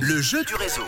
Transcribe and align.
Le 0.00 0.22
jeu 0.22 0.44
du 0.44 0.54
réseau. 0.54 0.82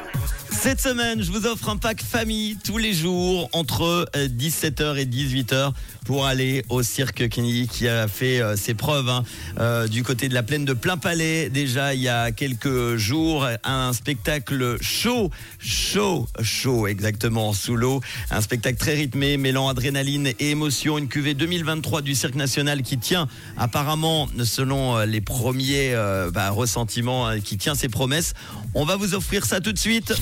Cette 0.62 0.80
semaine, 0.80 1.20
je 1.20 1.32
vous 1.32 1.46
offre 1.48 1.70
un 1.70 1.76
pack 1.76 2.00
famille 2.00 2.56
tous 2.65 2.78
les 2.78 2.92
jours 2.92 3.48
entre 3.52 4.08
euh, 4.14 4.29
17h 4.29 4.96
et 4.96 5.06
18h 5.06 5.72
pour 6.04 6.24
aller 6.24 6.64
au 6.69 6.85
cirque 6.85 7.28
Kenny 7.28 7.66
qui 7.66 7.88
a 7.88 8.06
fait 8.06 8.40
euh, 8.40 8.54
ses 8.54 8.74
preuves 8.74 9.08
hein, 9.08 9.24
euh, 9.58 9.88
du 9.88 10.04
côté 10.04 10.28
de 10.28 10.35
la 10.35 10.44
plaine 10.44 10.64
de 10.64 10.72
Plein 10.72 10.96
Palais. 10.96 11.51
Déjà, 11.51 11.94
il 11.94 12.01
y 12.01 12.08
a 12.08 12.30
quelques 12.30 12.94
jours, 12.94 13.44
un 13.64 13.92
spectacle 13.92 14.76
chaud, 14.80 15.33
chaud, 15.58 16.29
chaud 16.41 16.87
exactement, 16.87 17.53
sous 17.53 17.75
l'eau. 17.75 18.01
Un 18.31 18.41
spectacle 18.41 18.79
très 18.79 18.95
rythmé, 18.95 19.39
mêlant 19.39 19.69
adrénaline 19.69 20.29
et 20.39 20.51
émotion. 20.51 20.97
Une 20.97 21.09
cuvée 21.09 21.35
2023 21.35 22.03
du 22.03 22.15
Cirque 22.15 22.37
National 22.37 22.83
qui 22.83 22.99
tient 22.99 23.27
apparemment, 23.57 24.29
selon 24.45 24.97
euh, 24.97 25.07
les 25.07 25.21
premiers 25.21 25.93
euh, 25.95 26.31
bah, 26.31 26.51
ressentiments, 26.51 27.29
euh, 27.29 27.39
qui 27.39 27.59
tient 27.59 27.75
ses 27.75 27.89
promesses. 27.89 28.35
On 28.75 28.85
va 28.85 28.96
vous 28.96 29.14
offrir 29.14 29.44
ça 29.44 29.61
tout 29.61 29.72
de 29.72 29.79
suite. 29.79 30.14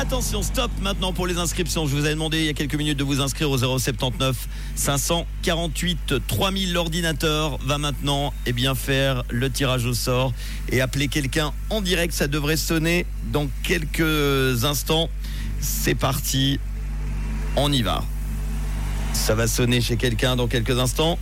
Attention, 0.00 0.42
stop 0.42 0.70
maintenant 0.80 1.12
pour 1.12 1.26
les 1.26 1.38
inscriptions. 1.38 1.86
Je 1.86 1.96
vous 1.96 2.04
avais 2.04 2.14
demandé 2.14 2.38
il 2.38 2.44
y 2.44 2.48
a 2.48 2.52
quelques 2.52 2.76
minutes 2.76 2.98
de 2.98 3.04
vous 3.04 3.20
inscrire 3.20 3.50
au 3.50 3.58
079 3.58 4.48
548 4.76 6.14
3000. 6.26 6.72
L'ordinateur 6.72 7.58
va 7.64 7.78
maintenant 7.78 8.32
eh 8.46 8.52
bien, 8.52 8.76
faire 8.76 9.24
le 9.28 9.50
tirage 9.50 9.86
au 9.86 9.94
sort 9.94 10.32
et 10.70 10.80
appeler 10.80 11.08
quelqu'un 11.08 11.52
en 11.68 11.80
direct. 11.80 12.14
Ça 12.14 12.28
devrait 12.28 12.56
sonner 12.56 13.06
dans 13.32 13.48
quelques 13.64 14.64
instants. 14.64 15.08
C'est 15.60 15.96
parti. 15.96 16.60
On 17.56 17.72
y 17.72 17.82
va. 17.82 18.04
Ça 19.14 19.34
va 19.34 19.48
sonner 19.48 19.80
chez 19.80 19.96
quelqu'un 19.96 20.36
dans 20.36 20.46
quelques 20.46 20.78
instants. 20.78 21.18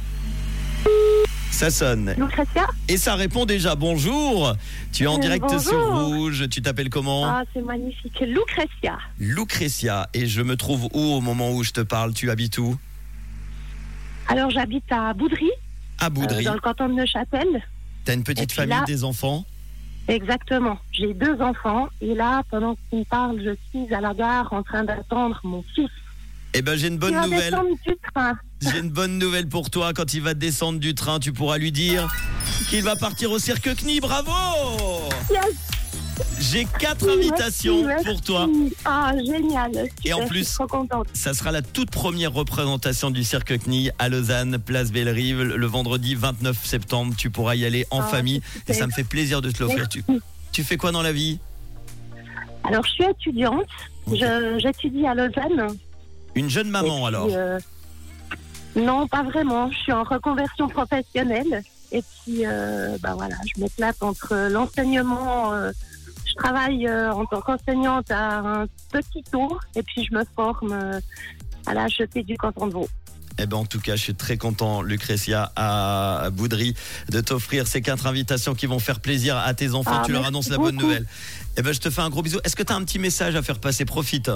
Ça 1.56 1.70
sonne. 1.70 2.14
Lucretia 2.18 2.66
Et 2.86 2.98
ça 2.98 3.14
répond 3.14 3.46
déjà. 3.46 3.74
Bonjour. 3.76 4.54
Tu 4.92 5.04
es 5.04 5.06
en 5.06 5.16
Euh, 5.16 5.20
direct 5.20 5.42
bonjour. 5.48 5.60
sur 5.62 5.86
Rouge. 6.04 6.46
Tu 6.50 6.60
t'appelles 6.60 6.90
comment 6.90 7.24
Ah, 7.24 7.44
c'est 7.54 7.62
magnifique. 7.62 8.20
Lucretia. 8.20 8.98
Lucretia, 9.18 10.06
et 10.12 10.26
je 10.26 10.42
me 10.42 10.56
trouve 10.58 10.84
où 10.92 11.00
au 11.00 11.22
moment 11.22 11.52
où 11.52 11.62
je 11.64 11.70
te 11.72 11.80
parle? 11.80 12.12
Tu 12.12 12.30
habites 12.30 12.58
où? 12.58 12.76
Alors, 14.28 14.50
j'habite 14.50 14.84
à 14.92 15.14
Boudry, 15.14 15.48
À 15.98 16.06
euh, 16.06 16.10
Boudry. 16.10 16.44
dans 16.44 16.52
le 16.52 16.60
canton 16.60 16.90
de 16.90 16.94
Neuchâtel. 16.94 17.62
T'as 18.04 18.12
une 18.12 18.20
et 18.20 18.24
petite 18.24 18.52
famille, 18.52 18.76
là- 18.76 18.84
des 18.86 19.02
enfants? 19.02 19.46
Exactement. 20.08 20.78
J'ai 20.92 21.14
deux 21.14 21.40
enfants. 21.40 21.88
Et 22.02 22.14
là, 22.14 22.42
pendant 22.50 22.76
qu'on 22.90 23.02
parle, 23.04 23.40
je 23.42 23.56
suis 23.70 23.94
à 23.94 24.02
la 24.02 24.12
gare 24.12 24.52
en 24.52 24.62
train 24.62 24.84
d'attendre 24.84 25.40
mon 25.42 25.64
fils. 25.74 25.88
Eh 26.54 26.62
ben 26.62 26.76
j'ai 26.76 26.88
une 26.88 26.98
bonne 26.98 27.14
va 27.14 27.22
nouvelle. 27.26 27.54
J'ai 28.62 28.78
une 28.78 28.90
bonne 28.90 29.18
nouvelle 29.18 29.48
pour 29.48 29.68
toi. 29.70 29.92
Quand 29.92 30.14
il 30.14 30.22
va 30.22 30.34
descendre 30.34 30.78
du 30.80 30.94
train, 30.94 31.18
tu 31.18 31.32
pourras 31.32 31.58
lui 31.58 31.72
dire 31.72 32.08
qu'il 32.70 32.82
va 32.82 32.96
partir 32.96 33.30
au 33.30 33.38
cirque 33.38 33.68
Knie. 33.76 34.00
Bravo 34.00 34.32
Yes, 35.30 35.40
J'ai 36.40 36.66
quatre 36.78 37.04
merci, 37.04 37.18
invitations 37.18 37.84
merci. 37.84 38.04
pour 38.06 38.20
toi. 38.22 38.48
Ah, 38.86 39.12
génial. 39.24 39.70
Et 40.04 40.14
en 40.14 40.26
plus- 40.26 40.38
Je 40.40 40.44
suis 40.44 40.54
trop 40.54 40.66
contente. 40.66 41.08
Ça 41.12 41.34
sera 41.34 41.52
la 41.52 41.60
toute 41.60 41.90
première 41.90 42.32
représentation 42.32 43.10
du 43.10 43.22
cirque 43.22 43.52
Knie 43.66 43.90
à 43.98 44.08
Lausanne, 44.08 44.58
place 44.58 44.90
Bellerive, 44.92 45.42
le 45.42 45.66
vendredi 45.66 46.14
29 46.14 46.64
septembre. 46.64 47.14
Tu 47.18 47.28
pourras 47.28 47.54
y 47.56 47.66
aller 47.66 47.84
en 47.90 48.00
Ah, 48.00 48.04
famille 48.04 48.40
et 48.66 48.72
ça 48.72 48.86
me 48.86 48.92
fait 48.92 49.04
plaisir 49.04 49.42
de 49.42 49.50
te 49.50 49.62
l'offrir. 49.62 49.88
Tu, 49.90 50.02
tu 50.52 50.64
fais 50.64 50.78
quoi 50.78 50.90
dans 50.90 51.02
la 51.02 51.12
vie? 51.12 51.38
Alors, 52.64 52.84
je 52.86 52.90
suis 52.92 53.04
étudiante. 53.04 53.66
J'étudie 54.58 55.06
à 55.06 55.14
Lausanne. 55.14 55.76
Une 56.36 56.48
jeune 56.50 56.70
maman 56.70 56.96
puis, 56.98 57.06
alors? 57.06 57.28
euh, 57.30 57.58
Non, 58.76 59.08
pas 59.08 59.22
vraiment. 59.24 59.70
Je 59.72 59.76
suis 59.78 59.92
en 59.92 60.04
reconversion 60.04 60.68
professionnelle. 60.68 61.62
Et 61.92 62.02
puis, 62.02 62.42
euh, 62.44 62.96
bah 63.00 63.14
voilà, 63.16 63.36
je 63.54 63.60
m'éclate 63.60 64.02
entre 64.02 64.48
l'enseignement. 64.50 65.52
euh, 65.52 65.72
je 66.26 66.34
travaille 66.34 66.86
euh, 66.86 67.12
en 67.12 67.24
tant 67.26 67.40
qu'enseignante 67.40 68.10
à 68.10 68.38
un 68.38 68.66
petit 68.92 69.22
tour. 69.30 69.60
Et 69.74 69.82
puis, 69.82 70.04
je 70.08 70.14
me 70.14 70.24
forme 70.34 70.72
à 71.66 71.74
la 71.74 71.86
HET 71.86 72.22
du 72.24 72.36
canton 72.36 72.66
de 72.66 72.72
Vaud. 72.72 72.88
Eh 73.38 73.44
ben 73.46 73.58
en 73.58 73.66
tout 73.66 73.80
cas, 73.80 73.96
je 73.96 74.00
suis 74.02 74.14
très 74.14 74.38
content, 74.38 74.80
Lucretia, 74.80 75.52
à 75.56 76.30
Boudry, 76.32 76.74
de 77.10 77.20
t'offrir 77.20 77.66
ces 77.66 77.82
quatre 77.82 78.06
invitations 78.06 78.54
qui 78.54 78.64
vont 78.64 78.78
faire 78.78 78.98
plaisir 79.00 79.36
à 79.36 79.52
tes 79.52 79.74
enfants. 79.74 79.90
Ah, 80.00 80.02
tu 80.06 80.12
leur 80.12 80.24
annonces 80.24 80.48
la 80.48 80.56
bonne 80.56 80.74
beaucoup. 80.76 80.86
nouvelle. 80.88 81.06
Eh 81.58 81.62
ben 81.62 81.72
je 81.74 81.80
te 81.80 81.90
fais 81.90 82.00
un 82.00 82.08
gros 82.08 82.22
bisou. 82.22 82.38
Est-ce 82.44 82.56
que 82.56 82.62
tu 82.62 82.72
as 82.72 82.76
un 82.76 82.82
petit 82.82 82.98
message 82.98 83.36
à 83.36 83.42
faire 83.42 83.58
passer? 83.58 83.84
Profite. 83.84 84.30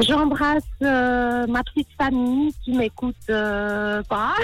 J'embrasse 0.00 0.62
euh, 0.82 1.46
ma 1.46 1.62
petite 1.62 1.88
famille 1.96 2.52
qui 2.64 2.72
m'écoute 2.72 3.14
euh, 3.30 4.02
pas, 4.02 4.34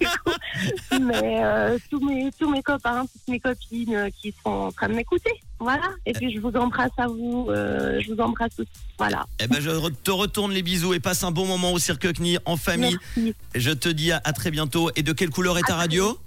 mais 1.00 1.42
euh, 1.42 1.78
tous 1.90 2.00
mes 2.00 2.30
tous 2.38 2.50
mes 2.50 2.62
copains, 2.62 3.06
toutes 3.06 3.28
mes 3.28 3.40
copines 3.40 4.10
qui 4.20 4.34
sont 4.44 4.50
en 4.50 4.72
train 4.72 4.88
de 4.88 4.94
m'écouter. 4.94 5.32
Voilà. 5.58 5.88
Et 6.04 6.12
puis 6.12 6.34
je 6.34 6.40
vous 6.40 6.52
embrasse 6.54 6.90
à 6.98 7.06
vous. 7.06 7.46
je 7.48 8.12
vous 8.12 8.20
embrasse 8.20 8.52
aussi. 8.58 8.70
Voilà. 8.98 9.24
Eh 9.40 9.46
ben 9.46 9.60
je 9.60 9.70
te 10.04 10.10
retourne 10.10 10.52
les 10.52 10.62
bisous 10.62 10.92
et 10.92 11.00
passe 11.00 11.24
un 11.24 11.30
bon 11.30 11.46
moment 11.46 11.72
au 11.72 11.78
Cirque 11.78 12.12
Knie 12.12 12.38
en 12.44 12.56
famille. 12.56 12.98
Merci. 13.16 13.34
Je 13.54 13.70
te 13.70 13.88
dis 13.88 14.12
à, 14.12 14.20
à 14.24 14.32
très 14.32 14.50
bientôt. 14.50 14.90
Et 14.96 15.02
de 15.02 15.12
quelle 15.12 15.30
couleur 15.30 15.56
est 15.58 15.62
ta 15.62 15.76
radio? 15.76 16.18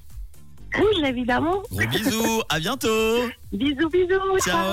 Rouge 0.75 1.03
évidemment. 1.03 1.63
Gros 1.71 1.87
bisous, 1.87 2.41
à 2.49 2.59
bientôt. 2.59 3.23
Bisous 3.51 3.89
bisous. 3.89 4.39
Ciao. 4.45 4.59